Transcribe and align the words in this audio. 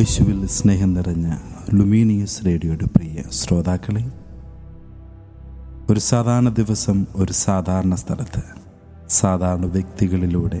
യേശുവിൽ 0.00 0.46
സ്നേഹം 0.46 0.94
നിറഞ്ഞ 0.94 1.36
ലുമീനിയസ് 1.74 2.46
റേഡിയോയുടെ 2.46 2.84
പ്രിയ 2.84 3.30
ശ്രോതാക്കളെ 3.30 4.10
ഒരു 5.92 6.00
സാധാരണ 6.00 6.48
ദിവസം 6.48 7.06
ഒരു 7.14 7.32
സാധാരണ 7.32 7.94
സ്ഥലത്ത് 7.94 8.42
സാധാരണ 9.08 9.66
വ്യക്തികളിലൂടെ 9.66 10.60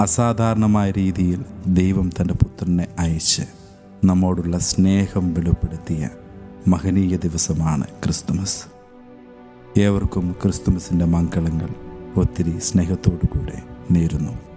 അസാധാരണമായ 0.00 0.90
രീതിയിൽ 0.90 1.44
ദൈവം 1.66 2.10
തന്റെ 2.20 2.34
പുത്രനെ 2.34 2.86
അയച്ച് 2.98 3.42
നമ്മോടുള്ള 4.04 4.58
സ്നേഹം 4.58 5.34
വെളിപ്പെടുത്തിയ 5.34 6.10
മഹനീയ 6.68 7.16
ദിവസമാണ് 7.16 7.86
ക്രിസ്തുമസ്. 7.86 8.62
ഏവർക്കും 9.80 10.36
ക്രിസ്തുമസിന്റെ 10.42 11.04
മംഗളങ്ങൾ 11.04 11.68
ഒത്തിരി 12.16 12.58
സ്നേഹത്തോടു 12.58 13.26
കൂടെ 13.26 13.62
നേരുന്നു. 13.90 14.53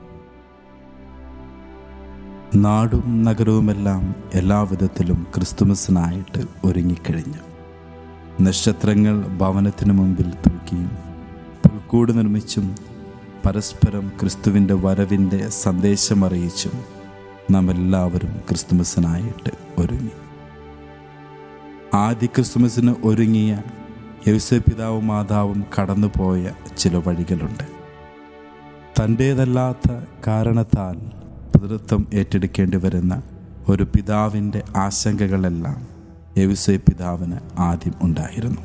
നാടും 2.57 3.23
നഗരവുമെല്ലാം 3.23 4.16
എല്ലാവിധത്തിലും 4.34 5.27
ക്രിസ്തുമസിനായിട്ട് 5.35 6.43
ഒരുങ്ങിക്കഴിഞ്ഞു. 6.66 7.39
നക്ഷത്രങ്ങൾ 8.43 9.27
ഭവനത്തിനു 9.27 9.93
മുമ്പിൽ 9.93 10.30
തൂക്കിയും 10.30 10.91
പുൽക്കൂട് 11.64 12.17
നിർമ്മിച്ചും 12.17 12.75
പരസ്പരം 13.45 14.11
ക്രിസ്തുവിന്റെ 14.19 14.73
വരവിന്റെ 14.73 15.49
സന്ദേശമറിയിച്ചും 15.49 16.72
നാം 17.52 17.72
എല്ലാവരും 17.72 18.41
ക്രിസ്തുമസിനായിട്ട് 18.49 19.52
ഒരുങ്ങി. 19.77 20.11
ആദ്യ 21.94 22.27
ക്രിസ്തുമസിന് 22.27 22.95
ഒരുങ്ങിയ 23.03 23.61
യൗസ 24.27 24.53
പിതാവും 24.53 25.08
മാതാവും 25.08 25.66
കടന്നുപോയ 25.81 26.52
ചില 26.77 26.95
വഴികളുണ്ട്. 26.95 27.64
തന്റേതല്ലാത്ത 28.99 30.02
കാരണത്താൽ 30.27 31.27
പിതൃത്വം 31.56 32.08
ഏറ്റെടുക്കേണ്ടി 32.14 32.78
വരുന്ന 32.78 33.22
ഒരു 33.70 33.84
പിതാവിന്റെ 33.84 34.64
ആശങ്കകളെല്ലാം 34.76 35.88
യൗസെ 36.38 36.78
പിതാവിന് 36.78 37.38
ആദ്യം 37.59 37.94
ഉണ്ടായിരുന്നു. 38.02 38.62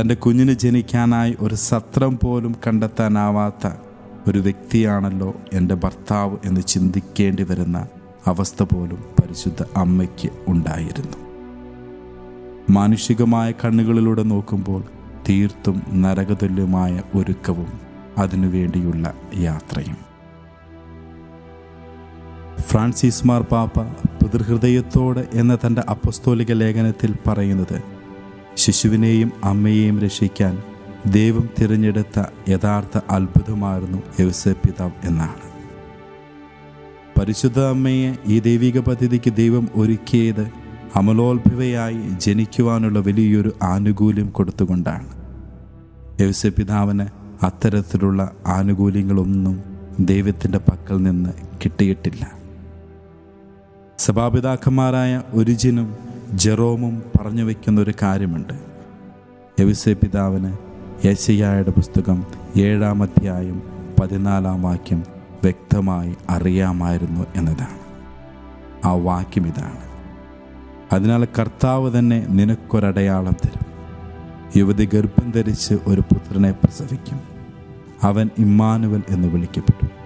തന്റെ 0.00 0.14
കുഞ്ഞിന് 0.14 0.52
ജനിക്കാനായി 0.52 1.36
ഒരു 1.40 1.54
സത്രം 1.54 2.18
പോലും 2.22 2.56
കണ്ടെത്താനാവാത്ത 2.66 3.70
ഒരു 4.28 4.38
വ്യക്തിയാണല്ലോ 4.38 5.34
എന്റെ 5.52 5.74
ഭർത്താവ് 5.74 6.36
എന്ന് 6.44 6.60
ചിന്തിക്കേണ്ടി 6.60 7.42
വരുന്ന 7.42 7.86
അവസ്ഥ 8.26 8.62
പോലും 8.62 9.04
പരിശുദ്ധ 9.20 9.64
അമ്മയ്ക്ക് 9.76 10.28
ഉണ്ടായിരുന്നു. 10.48 11.16
മാനുഷികമായ 12.70 13.52
കണ്ണുകളിലൂടെ 13.52 14.22
നോക്കുമ്പോൾ 14.22 14.82
തീർത്തും 15.28 15.82
നരകതുല്യമായ 15.92 17.02
ഒരുക്കവും 17.14 17.72
അതിനുവേണ്ടിയുള്ള 18.18 19.14
യാത്രയും. 19.38 20.07
ഫ്രാൻസിസ് 22.60 23.26
മാർ 23.26 23.42
പാപ്പ 23.42 23.82
പിതൃഹൃദയത്തോട് 23.82 25.28
എന്ന 25.34 25.58
തന്റെ 25.66 25.82
അപ്പസ്തോലിക 25.90 26.52
ലേഖനത്തിൽ 26.52 27.14
പറയുന്നത് 27.26 27.82
ശിശുവിനെയും 28.56 29.32
അമ്മയെയും 29.44 30.00
രക്ഷിക്കാൻ 30.00 30.62
ദൈവം 31.06 31.48
തിരഞ്ഞെടുത്ത 31.60 32.22
യഥാർത്ഥ 32.48 33.00
അത്ഭുതമായിരുന്നു 33.10 34.02
യവസപിതാവ് 34.20 34.90
എന്നാണ്. 35.04 35.48
പരിശുദ്ധ 37.20 37.60
അമ്മയെ 37.60 38.14
ഈ 38.26 38.40
ദൈവിക 38.40 38.78
പദ്ധതിക്ക് 38.78 39.34
ദൈവം 39.34 39.68
ഒരുക്കിയത് 39.74 40.48
അമലോത്ഭവയായി 40.96 42.00
ജനിക്കുവാനുള്ള 42.20 42.98
വലിയൊരു 42.98 43.52
ആനുകൂല്യം 43.62 44.30
കൊടുത്തുകൊണ്ടാണ്. 44.30 45.08
യവസപിതാവിന് 46.20 47.06
അത്തരത്തിലുള്ള 47.44 48.30
ആനുകൂല്യങ്ങളൊന്നും 48.46 49.62
ദൈവത്തിന്റെ 50.00 50.58
പക്കൽ 50.58 50.96
നിന്ന് 51.02 51.30
കിട്ടിയിട്ടില്ല. 51.64 52.37
സഭാപിതാക്കന്മാരായ 53.98 55.22
ഒരിജിനും 55.32 55.96
ജെറോമും 56.32 57.02
പറഞ്ഞു 57.20 57.44
വയ്ക്കുന്ന 57.44 57.80
ഒരു 57.80 57.92
കാര്യമുണ്ട്. 58.02 58.52
യവിസെ 59.60 59.92
പിതാവിന് 59.92 60.56
യശയായുടെ 61.06 61.70
പുസ്തകം 61.70 62.26
ഏഴാം 62.56 63.02
അധ്യായം 63.02 63.62
പതിനാലാം 64.00 64.62
വാക്യം 64.62 65.04
വ്യക്തമായി 65.42 66.16
അറിയാമായിരുന്നു 66.30 67.26
എന്നതാണ്. 67.36 67.78
ആ 68.86 68.92
വാക്യം 68.92 69.46
ഇതാണ്. 69.46 69.78
അതിനാൽ 70.92 71.28
കർത്താവ് 71.38 71.98
തന്നെ 71.98 72.26
നിനക്കൊരടയാളം 72.28 73.32
തരും. 73.32 73.66
യുവതി 74.56 74.88
ഗർഭം 74.94 75.30
ധരിച്ച് 75.30 75.74
ഒരു 75.86 76.00
പുത്രനെ 76.00 76.50
പ്രസവിക്കും. 76.50 77.20
അവൻ 78.02 78.30
ഇമ്മാനുവൽ 78.38 79.02
എന്ന് 79.08 79.28
വിളിക്കപ്പെട്ടു 79.28 79.97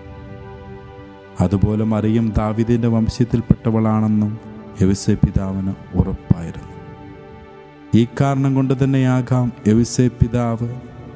അതുപോലെ 1.41 1.84
മറിയം 1.84 2.32
ദാവിദിന്റെ 2.37 2.88
വംശത്തിൽപ്പെട്ടവളാണെന്നും 2.88 4.38
എവിസെ 4.81 5.15
പിതാവിന് 5.15 5.72
ഉറപ്പായിരുന്നു. 5.94 6.72
ഈ 7.94 8.06
കാരണം 8.20 8.54
കൊണ്ട് 8.54 8.84
തന്നെയാകാം 8.84 9.53
എവിസെ 9.66 10.09
പിതാവ് 10.09 10.69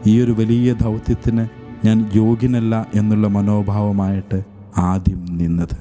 ഈ 0.06 0.21
ഒരു 0.21 0.32
വലിയ 0.32 0.72
ദൗത്യത്തിന് 0.72 1.47
ഞാൻ 1.84 2.10
യോഗ്യനല്ല 2.15 2.87
എന്നുള്ള 2.94 3.28
മനോഭാവമായിട്ട് 3.28 4.44
ആദ്യം 4.78 5.25
നിന്നത്. 5.25 5.77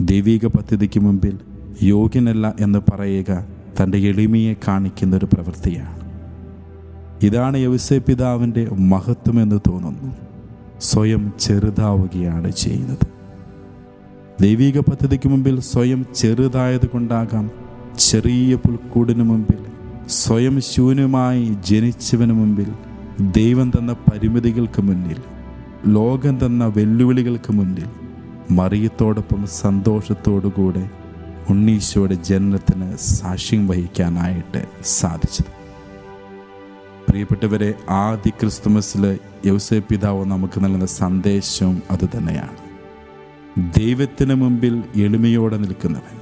ദൈവിക 0.00 0.46
പദ്ധതിക്ക് 0.46 1.00
മുമ്പിൽ 1.00 1.38
യോഗ്യനല്ല 1.82 2.54
എന്ന് 2.60 2.78
പറയുക 2.78 3.46
തന്റെ 3.82 3.98
എളിമയെ 3.98 4.54
കാണിക്കുന്ന 4.68 5.16
ഒരു 5.16 5.24
പ്രവൃത്തിയാണ്. 5.24 6.04
ഇതാണ് 7.22 7.56
യവിസെ 7.56 7.98
പിതാവിന്റെ 7.98 8.68
മഹത്വമെന്ന് 8.70 9.60
തോന്നുന്നു. 9.68 10.14
സ്വയം 10.90 11.22
ചെറുതാവുകയാണ് 11.40 12.50
ചെയ്യുന്നത്. 12.62 13.04
ദൈവിക 14.42 14.78
പദ്ധതിക്ക് 14.80 15.28
മുമ്പിൽ 15.28 15.56
സ്വയം 15.72 16.00
ചെറുതായത് 16.20 16.86
കൊണ്ടാകാം 16.88 17.44
ചെറിയ 17.98 18.54
പുൽക്കൂടിന് 18.64 19.24
മുമ്പിൽ 19.30 19.60
സ്വയം 20.22 20.56
ശൂന്യമായി 20.70 21.44
ജനിച്ചവന് 21.70 22.34
മുമ്പിൽ 22.40 22.70
ദൈവം 23.38 23.68
തന്ന 23.76 23.92
പരിമിതികൾക്ക് 24.06 24.82
മുന്നിൽ 24.82 25.20
ലോകം 25.96 26.34
തന്ന 26.42 26.64
വെല്ലുവിളികൾക്ക് 26.76 27.52
മുന്നിൽ 27.52 27.88
മറിയത്തോടൊപ്പം 28.50 29.42
സന്തോഷത്തോടുകൂടെ 29.62 30.84
ഉണ്ണീശോയുടെ 31.50 32.16
ജനനത്തിന് 32.28 32.88
സാക്ഷ്യം 32.96 33.62
വഹിക്കാനായിട്ട് 33.68 34.60
സാധിച്ചത്. 34.98 35.53
പ്രിയപ്പെട്ടവരെ 37.14 37.74
ആദ്യ 37.90 38.30
ക്രിസ്തുമസിൽ 38.30 39.18
യൗസേ 39.46 39.78
പിതാവ് 39.78 40.24
നമുക്ക് 40.26 40.64
നൽകുന്ന 40.64 40.86
സന്ദേശവും 40.86 41.82
അതുതന്നെയാണ് 41.90 42.56
ദൈവത്തിന് 43.78 44.34
മുമ്പിൽ 44.34 44.82
എളിമയോടെ 44.96 45.56
നിൽക്കുന്നവൻ 45.56 46.16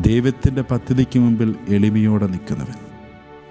ദൈവത്തിന്റെ 0.00 0.62
പദ്ധതിക്ക് 0.62 1.18
മുമ്പിൽ 1.18 1.54
എളിമയോടെ 1.68 2.26
നിൽക്കുന്നവൻ 2.26 2.78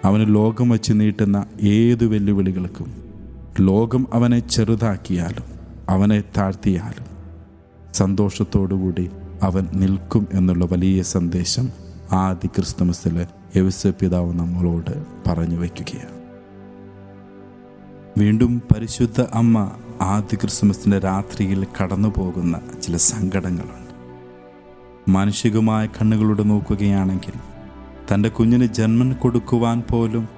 അവന് 0.04 0.36
ലോകം 0.36 0.70
വച്ച് 0.70 0.94
നീട്ടുന്ന 0.94 1.46
ഏതു 1.64 2.06
വെല്ലുവിളികൾക്കും 2.06 2.90
ലോകം 3.60 4.08
അവനെ 4.14 4.40
ചെറുതാക്കിയാലും 4.40 5.48
അവനെ 5.90 6.24
താഴ്ത്തിയാലും 6.38 7.08
സന്തോഷത്തോടുകൂടി 7.94 9.10
അവൻ 9.42 9.68
നിൽക്കും 9.74 10.28
എന്നുള്ള 10.34 10.66
വലിയ 10.66 11.02
സന്ദേശം 11.04 11.70
ആദ്യ 12.12 12.48
ക്രിസ്തുമസിൽ 12.48 13.16
യവസ 13.56 13.88
പിതാവ് 13.88 14.34
നമ്മളോട് 14.34 14.94
പറഞ്ഞു 15.28 15.60
വയ്ക്കുകയാണ്. 15.60 16.15
വീണ്ടും 18.18 18.62
പരിശുദ്ധ 18.76 19.22
അമ്മ 19.22 19.72
ആദ്യ 20.02 20.36
ക്രിസ്മസിന്റെ 20.36 21.00
രാത്രിയിൽ 21.00 21.68
കടന്നു 21.82 22.14
പോകുന്ന 22.18 22.62
ചില 22.84 22.98
സങ്കടങ്ങളുണ്ട്. 22.98 23.92
മാനുഷികമായ 25.12 25.86
കണ്ണുകളോട് 25.86 26.50
നോക്കുകയാണെങ്കിൽ 26.50 27.34
തന്റെ 28.14 28.30
കുഞ്ഞിന് 28.30 28.66
ജന്മം 28.66 29.14
കൊടുക്കുവാൻ 29.14 29.84
പോലും 29.92 30.30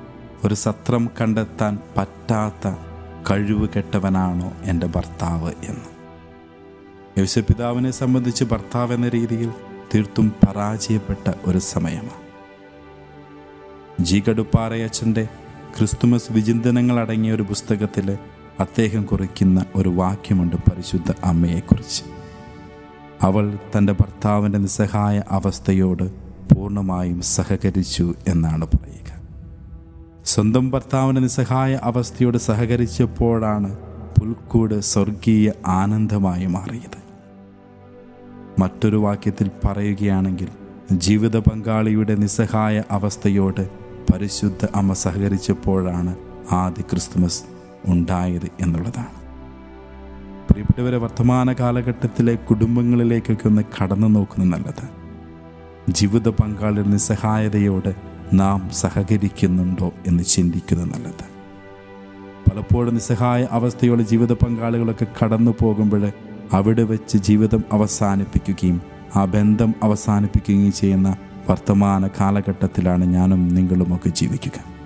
ഒരു 0.45 0.53
സത്രം 0.53 1.09
കണ്ടെത്താൻ 1.21 1.79
പറ്റാത്ത 1.97 2.75
കഴിവ് 3.31 3.67
കെട്ടവനാണോ 3.75 4.53
എന്റെ 4.63 4.87
ഭർത്താവ് 4.87 5.51
എന്ന്. 5.63 5.85
യേശുപിതാവിനെ 7.19 7.91
സംബന്ധിച്ച് 7.91 8.43
ഭർത്താവ് 8.43 8.93
എന്ന 8.93 9.09
രീതിയിൽ 9.09 9.53
തീർത്തും 9.95 10.29
പരാജയപ്പെട്ട 10.29 11.31
ഒരു 11.45 11.57
സമയമാണ്. 11.57 12.27
ജി 13.99 14.23
കടുപ്പാറയച്ചന്റെ 14.29 15.27
ക്രിസ്തുമസ് 15.75 16.31
വിചിന്തനങ്ങൾ 16.31 16.99
അടങ്ങിയ 16.99 17.31
ഒരു 17.31 17.43
പുസ്തകത്തിൽ 17.43 18.17
അദ്ദേഹം 18.59 19.03
കുറിക്കുന്ന 19.03 19.65
ഒരു 19.75 19.89
വാക്യമുണ്ട് 19.89 20.55
പരിശുദ്ധ 20.55 21.13
അമ്മയെക്കുറിച്ച്. 21.23 22.03
അവൾ 23.21 23.57
തന്റെ 23.77 23.93
ഭർത്താവിന്റെ 23.93 24.59
നിസ്സഹായ 24.59 25.23
അവസ്ഥയോട് 25.29 26.11
പൂർണമായും 26.53 27.21
സഹകരിച്ചു 27.21 28.13
എന്നാണ് 28.27 28.65
പറയുക. 28.65 29.21
സ്വന്തം 30.25 30.69
ഭർത്താവിന്റെ 30.69 31.21
നിസ്സഹായ 31.21 31.79
അവസ്ഥയോട് 31.83 32.37
സഹകരിച്ചപ്പോഴാണ് 32.37 33.77
പുൽക്കൂട് 34.19 34.81
സ്വർഗീയ 34.81 35.51
ആനന്ദമായി 35.65 36.45
മാറിയത്. 36.45 37.07
മറ്റൊരു 38.61 38.97
വാക്യത്തിൽ 38.97 39.51
പറയുകയാണെങ്കിൽ 39.65 40.47
ജീവിത 40.91 41.37
പങ്കാളിയുടെ 41.37 42.15
നിസ്സഹായ 42.15 42.83
അവസ്ഥയോട് 42.91 43.86
പരിശുദ്ധ 44.13 44.67
അമ്മ 44.75 44.93
സഹകരിച്ചപ്പോഴാണ് 44.93 46.15
ആദ്യ 46.51 46.81
ക്രിസ്തുമസ് 46.81 47.43
ഉണ്ടായത് 47.85 48.47
എന്നുള്ളതാണ്. 48.61 49.17
പ്രിയപ്പെട്ടവരെ 50.49 50.97
വർത്തമാന 50.97 51.53
കാലഘട്ടത്തിലെ 51.53 52.35
കുടുംബങ്ങളിലേക്കൊക്കെ 52.35 53.47
ഒന്ന് 53.47 53.61
കടന്നു 53.61 54.07
നോക്കുന്നത് 54.07 54.49
നല്ലത്. 54.49 54.89
ജീവിത 55.91 56.29
പങ്കാളിയുടെ 56.29 56.89
നിസ്സഹായതയോട് 56.89 57.95
നാം 58.33 58.69
സഹകരിക്കുന്നുണ്ടോ 58.73 59.91
എന്ന് 60.07 60.23
ചിന്തിക്കുന്നത് 60.23 60.89
നല്ലത്. 60.93 61.25
പലപ്പോഴും 62.49 62.93
നിസ്സഹായ 62.93 63.47
അവസ്ഥയുള്ള 63.51 64.03
ജീവിത 64.03 64.33
പങ്കാളികളൊക്കെ 64.33 65.07
കടന്നു 65.23 65.51
പോകുമ്പോൾ 65.61 66.11
അവിടെ 66.53 66.83
വെച്ച് 66.83 67.17
ജീവിതം 67.17 67.63
അവസാനിപ്പിക്കുകയും 67.71 68.81
ആ 69.15 69.25
ബന്ധം 69.25 69.73
അവസാനിപ്പിക്കുകയും 69.83 70.71
ചെയ്യുന്ന 70.71 71.17
വർത്തമാന 71.49 72.07
കാലഘട്ടത്തിലാണ് 72.07 73.05
ഞാനും 73.05 73.47
നിങ്ങളുമൊക്കെ 73.47 74.09
ജീവിക്കുക. 74.09 74.77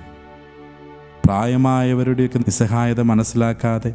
പ്രായമായവരുടെയൊക്കെ 1.26 2.38
നിസ്സഹായത 2.38 3.02
മനസ്സിലാക്കാതെ 3.02 3.94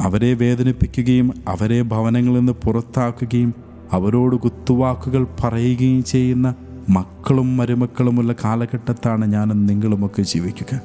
അവരെ 0.00 0.34
വേദനിപ്പിക്കുകയും 0.34 1.32
അവരെ 1.48 1.82
ഭവനങ്ങളിൽ 1.82 2.38
നിന്ന് 2.38 2.52
പുറത്താക്കുകയും 2.52 3.54
അവരോട് 3.92 4.36
കുത്തുവാക്കുകൾ 4.36 5.26
പറയുകയും 5.44 6.04
ചെയ്യുന്ന 6.04 6.54
മക്കളും 6.90 7.56
മരുമക്കളുമുള്ള 7.56 8.34
കാലഘട്ടത്താണ് 8.44 9.32
ഞാനും 9.32 9.66
നിങ്ങളുമൊക്കെ 9.66 10.22
ജീവിക്കുക. 10.22 10.80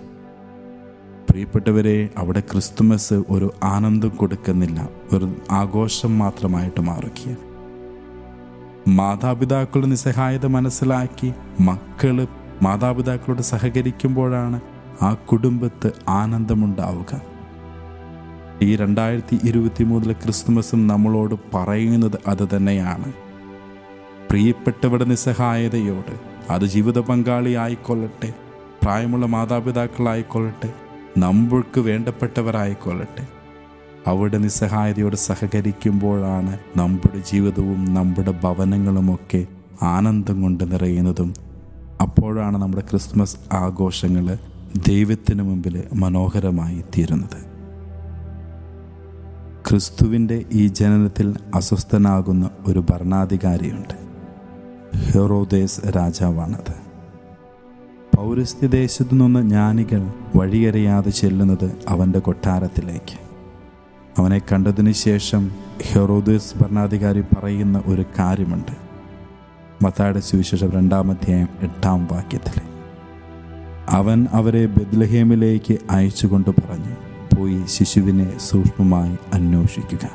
പ്രിയപ്പെട്ടവരെ 1.30 2.10
അവിടെ 2.18 2.40
ക്രിസ്തുമസ് 2.40 3.14
ഒരു 3.14 3.54
ആനന്ദം 3.64 4.10
കൊടുക്കുന്നില്ല. 4.10 4.90
ഒരു 5.14 5.36
ആഘോഷം 5.52 6.18
മാത്രമായിട്ട് 6.18 6.82
മാറുകയാണ്. 6.82 7.51
മാതാപിതാക്കളുടെ 8.88 9.88
നിസ്സഹായത 9.88 10.46
മനസ്സിലാക്കി 10.46 11.34
മക്കൾ 11.60 12.28
മാതാപിതാക്കളോട് 12.62 13.42
സഹകരിക്കുമ്പോഴാണ് 13.42 14.62
ആ 15.02 15.14
കുടുംബത്ത് 15.14 15.92
ആനന്ദമുണ്ടാവുക. 16.08 17.22
ഈ 18.62 18.76
രണ്ടായിരത്തി 18.76 19.40
ഇരുപത്തി 19.44 19.84
മൂന്നിലെ 19.84 20.14
ക്രിസ്തുമസും 20.14 20.88
നമ്മളോട് 20.88 21.36
പറയുന്നത് 21.54 22.20
അത് 22.28 22.48
തന്നെയാണ്. 22.56 23.14
പ്രിയപ്പെട്ടവരുടെ 24.32 25.06
നിസ്സഹായതയോട് 25.06 26.32
അത് 26.50 26.66
ജീവിത 26.66 27.00
പങ്കാളി 27.00 27.50
ആയിക്കൊള്ളട്ടെ 27.50 28.34
പ്രായമുള്ള 28.84 29.26
മാതാപിതാക്കളായിക്കൊള്ളട്ടെ 29.26 30.74
നമ്മൾക്ക് 31.18 31.80
വേണ്ടപ്പെട്ടവരായിക്കൊള്ളട്ടെ 31.82 33.41
അവിടെ 34.08 34.38
നിസ്സഹായതയോട് 34.38 35.16
സഹകരിക്കുമ്പോഴാണ് 35.16 36.60
നമ്മുടെ 36.78 37.24
ജീവിതവും 37.32 37.94
നമ്മുടെ 37.94 38.32
ഭവനങ്ങളുമൊക്കെ 38.32 39.48
ആനന്ദം 39.82 40.42
കൊണ്ട് 40.42 40.72
നിറയുന്നതും. 40.72 41.34
അപ്പോഴാണ് 42.02 42.58
നമ്മുടെ 42.58 42.84
ക്രിസ്മസ് 42.90 43.38
ആഘോഷങ്ങൾ 43.54 44.38
ദൈവത്തിന് 44.90 45.44
മുമ്പിൽ 45.44 45.84
മനോഹരമായി 45.94 46.84
തീരുന്നത്. 46.98 47.52
ക്രിസ്തുവിന്റെ 49.70 50.46
ഈ 50.52 50.68
ജനനത്തിൽ 50.68 51.36
അസ്വസ്ഥനാകുന്ന 51.56 52.50
ഒരു 52.68 52.86
ഭരണാധികാരിയുണ്ട്. 52.90 53.94
ഹെറോദേസ് 54.98 55.82
രാജാവാണത്. 55.96 56.92
പൗരസ്ത്യദേശത്തു 58.18 59.16
നിന്ന് 59.16 59.40
ജ്ഞാനികൾ 59.40 60.12
വഴിയറിയാതെ 60.36 61.10
ചെല്ലുന്നത് 61.10 61.78
അവന്റെ 61.88 62.20
കൊട്ടാരത്തിലേക്ക്. 62.20 63.31
അവനെ 64.18 64.40
കണ്ടതിന് 64.40 64.92
ശേഷം 64.92 65.52
ഹെറോദേസ് 65.84 66.64
ഭരണാധികാരി 66.64 67.22
പറയുന്ന 67.22 67.82
ഒരു 67.86 68.06
കാര്യമുണ്ട്. 68.20 68.72
മത്തായുടെ 69.84 70.20
സുവിശേഷം 70.20 70.72
രണ്ടാമധ്യായം 70.72 71.48
എട്ടാം 71.62 72.08
വാക്യത്തിൽ. 72.12 72.62
അവൻ 73.90 74.28
അവരെ 74.32 74.66
ബദ്ലഹേമിലേക്ക് 74.66 75.78
അയച്ചുകൊണ്ട് 75.90 76.50
പറഞ്ഞു 76.50 76.96
പോയി 77.36 77.66
ശിശുവിനെ 77.66 78.38
സൂക്ഷ്മമായി 78.38 79.18
അന്വേഷിക്കുക. 79.34 80.10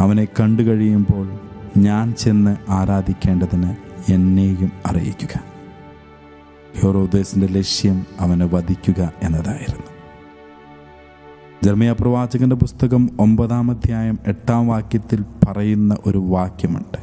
അവനെ 0.00 0.24
കണ്ടു 0.24 0.62
കഴിയുമ്പോൾ 0.62 1.38
ഞാൻ 1.76 2.14
ചെന്ന് 2.14 2.56
ആരാധിക്കേണ്ടതിന് 2.68 3.76
എന്നെയും 4.12 4.72
അറിയിക്കുക. 4.86 5.44
ഹെറോദേസിന്റെ 6.80 7.46
ലക്ഷ്യം 7.46 8.06
അവനെ 8.20 8.44
വധിക്കുക 8.46 9.12
എന്നതായിരുന്നു. 9.22 9.87
ജർമിയ 11.64 11.92
പ്രവാചകന്റെ 11.92 12.56
പുസ്തകം 12.56 13.10
ഒമ്പതാം 13.18 13.70
അധ്യായം 13.70 14.18
എട്ടാം 14.26 14.68
വാക്യത്തിൽ 14.68 15.24
പറയുന്ന 15.48 15.96
ഒരു 16.06 16.18
വാക്യമുണ്ട്. 16.18 16.98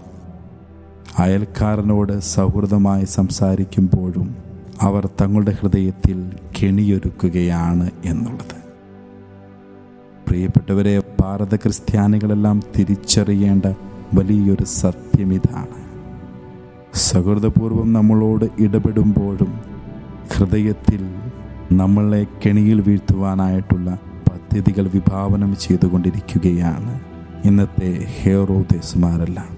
അയൽക്കാരനോട് 1.17 2.19
സൗഹൃദമായി 2.19 3.05
സംസാരിക്കുമ്പോഴും 3.05 4.35
അവർ 4.81 5.09
തങ്ങളുടെ 5.21 5.57
ഹൃദയത്തിൽ 5.61 6.33
കെണിയൊരുക്കുകയാണ് 6.61 7.89
എന്നുള്ളത്. 8.05 8.55
പ്രിയപ്പെട്ടവരെ 10.27 11.01
ഭാരത 11.21 11.55
ക്രിസ്ത്യാനികളെല്ലാം 11.55 12.61
തിരിച്ചറിയേണ്ട 12.77 13.65
വലിയൊരു 14.13 14.63
സത്യം 14.63 15.33
ഇതാണ്. 15.33 15.85
സൗഹൃദപൂർവം 16.93 17.93
നമ്മളോട് 17.93 18.45
ഇടപെടുമ്പോഴും 18.59 19.59
ഹൃദയത്തിൽ 20.33 21.15
നമ്മളെ 21.71 22.25
കെണിയിൽ 22.45 22.81
വീഴ്ത്തുവാനായിട്ടുള്ള 22.81 23.99
പദ്ധതികൾ 24.55 24.87
വിഭാവനം 24.87 25.55
ചെയ്തുകൊണ്ടിരിക്കുകയാണ്. 25.59 26.99
ഇന്നത്തെ 27.45 28.05
ഹേറോദേസുമാരല്ല. 28.21 29.49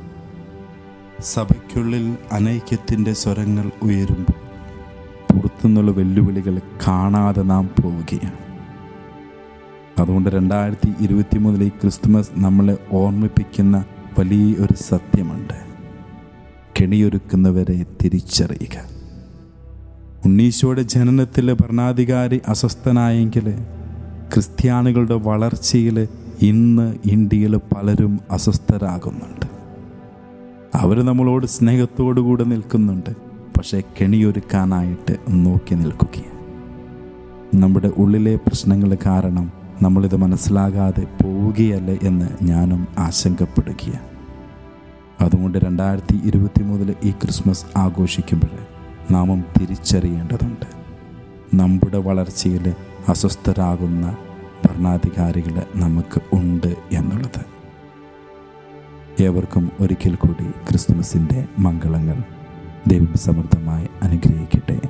സഭയ്ക്കുള്ളിൽ 1.20 2.18
അനൈക്യത്തിന്റെ 2.32 3.14
സ്വരങ്ങൾ 3.14 3.72
ഉയരുമ്പോൾ 3.82 4.32
പുറത്തുനിന്നുള്ള 5.34 5.92
വെല്ലുവിളികൾ 5.92 6.62
കാണാതെ 6.88 7.42
നാം 7.42 7.70
പോവുകയാണ്. 7.82 8.38
അതുകൊണ്ട് 10.02 10.30
രണ്ടായിരത്തി 10.30 11.04
ഇരുപത്തി 11.04 11.38
മൂന്നിലെ 11.38 11.68
ക്രിസ്തുമസ് 11.68 12.30
നമ്മളെ 12.36 12.78
ഓർമ്മിപ്പിക്കുന്ന 12.92 13.86
വലിയ 14.20 14.54
ഒരു 14.54 14.74
സത്യമുണ്ട്. 14.74 15.54
കെണിയൊരുക്കുന്നവരെ 16.82 17.86
തിരിച്ചറിയുക. 18.04 18.98
ഉണ്ണീശോയുടെ 20.26 20.82
ജനനത്തിൽ 20.82 21.54
ഭരണാധികാരി 21.54 22.42
അസ്വസ്ഥനായെങ്കിൽ 22.48 23.54
ക്രിസ്ത്യാനികളുടെ 24.38 25.14
വളർച്ചയിൽ 25.14 26.08
ഇന്ന് 26.42 26.96
ഇന്ത്യയിൽ 27.06 27.56
പലരും 27.56 28.20
അസ്വസ്ഥരാകുന്നുണ്ട്. 28.32 29.46
അവർ 30.76 31.04
നമ്മളോട് 31.06 31.46
സ്നേഹത്തോടുകൂടെ 31.46 32.44
നിൽക്കുന്നുണ്ട്. 32.44 33.10
പക്ഷേ 33.58 33.82
കെണിയൊരുക്കാനായിട്ട് 34.02 35.16
നോക്കി 35.30 35.76
നിൽക്കുകയാണ്. 35.76 36.40
നമ്മുടെ 37.62 37.92
ഉള്ളിലെ 37.98 38.36
പ്രശ്നങ്ങൾ 38.36 38.98
കാരണം 39.06 39.52
നമ്മളിത് 39.82 40.16
മനസ്സിലാകാതെ 40.16 41.08
പോവുകയല്ലേ 41.24 42.00
എന്ന് 42.04 42.44
ഞാനും 42.44 42.88
ആശങ്കപ്പെടുകയാണ്. 42.98 44.10
അതുകൊണ്ട് 45.22 45.58
രണ്ടായിരത്തി 45.58 46.28
ഇരുപത്തി 46.28 46.64
മൂന്നിൽ 46.64 46.96
ഈ 47.04 47.12
ക്രിസ്മസ് 47.12 47.66
ആഘോഷിക്കുമ്പോൾ 47.78 49.14
നാമം 49.14 49.46
തിരിച്ചറിയേണ്ടതുണ്ട്. 49.60 50.66
നമ്മുടെ 51.56 51.98
വളർച്ചയിൽ 51.98 52.74
അസ്വസ്ഥരാകുന്ന 53.08 54.18
ഭരണാധികാരികൾ 54.66 55.64
നമുക്ക് 55.76 56.22
ഉണ്ട് 56.34 56.76
എന്നുള്ളത്. 56.92 57.58
ഏവർക്കും 59.24 59.72
ഒരിക്കൽ 59.80 60.16
കൂടി 60.16 60.44
ക്രിസ്തുമസിന്റെ 60.70 61.46
മംഗളങ്ങൾ 61.60 62.24
ദൈവം 62.88 63.14
സമൃദ്ധമായി 63.16 63.88
അനുഗ്രഹിക്കട്ടെ. 64.02 64.87